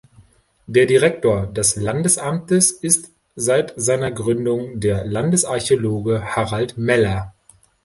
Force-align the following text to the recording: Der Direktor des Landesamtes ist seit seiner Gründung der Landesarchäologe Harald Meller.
Der 0.65 0.87
Direktor 0.87 1.45
des 1.45 1.75
Landesamtes 1.75 2.71
ist 2.71 3.11
seit 3.35 3.73
seiner 3.77 4.09
Gründung 4.11 4.79
der 4.79 5.05
Landesarchäologe 5.05 6.23
Harald 6.35 6.75
Meller. 6.75 7.35